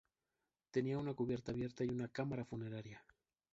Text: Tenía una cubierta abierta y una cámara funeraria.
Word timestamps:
Tenía 0.71 0.97
una 0.97 1.13
cubierta 1.13 1.51
abierta 1.51 1.83
y 1.83 1.89
una 1.89 2.07
cámara 2.07 2.43
funeraria. 2.43 3.05